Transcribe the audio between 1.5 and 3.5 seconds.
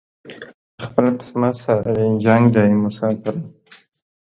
سره دې جنګ دی مساپره